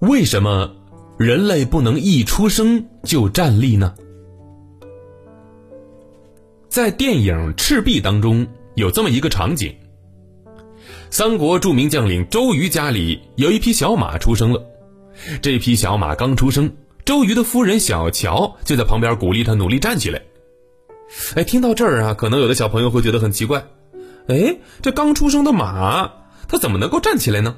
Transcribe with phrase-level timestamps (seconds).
[0.00, 0.70] 为什么
[1.16, 3.94] 人类不能一出生就站立呢？
[6.68, 9.74] 在电影《赤壁》当中有这么一个场景：
[11.08, 14.62] 三国著名将领周瑜家里有一匹小马出生了。
[15.40, 16.70] 这匹小马刚出生，
[17.06, 20.20] 周瑜的夫人小乔就在旁边鼓励他努力站起来。
[21.36, 23.64] 哎，听到这儿啊，可能有的小朋友会觉得很奇怪：
[24.28, 26.12] 哎，这刚出生的马，
[26.48, 27.56] 它怎么能够站起来呢？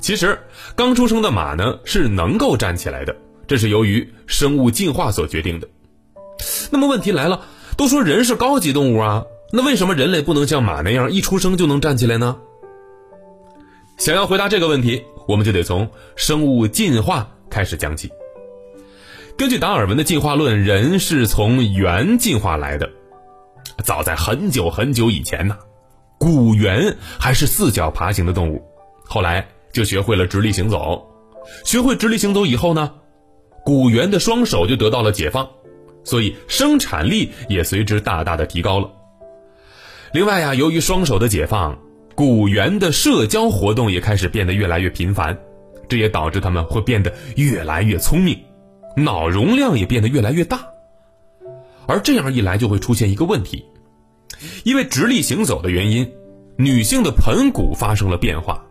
[0.00, 0.38] 其实，
[0.74, 3.14] 刚出生的马呢是能够站起来的，
[3.46, 5.68] 这是由于生物进化所决定的。
[6.70, 7.40] 那么问题来了，
[7.76, 12.36] 都说人是高级动物啊，那为什么人类不能像马那样一出生就能站起来呢？
[13.98, 18.08] 想要回答这个问题，我们就得从生物进化开始讲起。
[19.36, 22.88] 根据达尔文的进化论，人是从猿进化来的。
[23.84, 25.56] 早在很久很久以前呢，
[26.18, 28.62] 古猿还是四脚爬行的动物，
[29.04, 29.46] 后来。
[29.72, 31.06] 就学会了直立行走，
[31.64, 32.92] 学会直立行走以后呢，
[33.64, 35.48] 古猿的双手就得到了解放，
[36.04, 38.90] 所以生产力也随之大大的提高了。
[40.12, 41.78] 另外呀，由于双手的解放，
[42.14, 45.38] 古猿的社交活动也开始变得越来越频繁，
[45.88, 48.38] 这也导致他们会变得越来越聪明，
[48.96, 50.66] 脑容量也变得越来越大。
[51.86, 53.64] 而这样一来，就会出现一个问题，
[54.64, 56.10] 因为直立行走的原因，
[56.56, 58.64] 女性的盆骨发生了变化。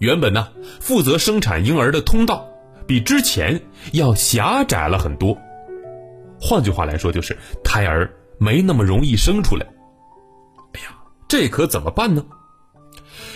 [0.00, 0.48] 原本呢，
[0.80, 2.48] 负责生产婴儿的通道
[2.86, 3.60] 比之前
[3.92, 5.36] 要狭窄了很多。
[6.40, 9.66] 换句话来说，就是胎儿没那么容易生出来。
[10.72, 10.96] 哎呀，
[11.28, 12.24] 这可怎么办呢？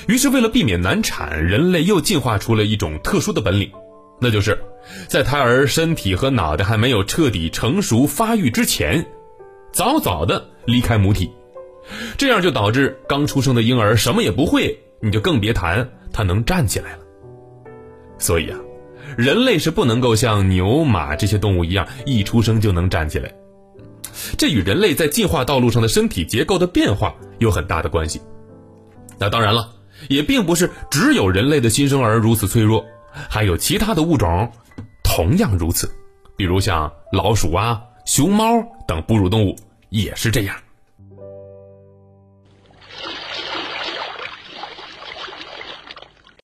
[0.09, 3.71] 于是，为了避免难产，人类又进化出了一种特殊的本领，
[4.19, 4.59] 那就是
[5.07, 9.07] 在胎儿身体和脑袋还没有彻底成熟发育之前，
[9.71, 11.31] 早早的离开母体。
[12.17, 15.91] 这样就导致刚出生的婴儿什么也不会，你就更别谈。
[16.15, 16.99] 它能站起来了，
[18.19, 18.59] 所以啊，
[19.19, 23.31] 人类是不能够像牛、马这些动物一样一出生就能站起来。
[24.39, 28.23] 这与人类在进化道路上的身体结构的变化有很大的关系。
[29.19, 29.69] 那当然了，
[30.09, 32.85] 也并不是只有人类的新生儿如此脆弱，
[33.29, 34.49] 还有其他的物种
[35.03, 35.91] 同样如此，
[36.37, 38.45] 比如像老鼠啊、熊猫
[38.87, 39.57] 等哺乳动物
[39.89, 40.55] 也是这样。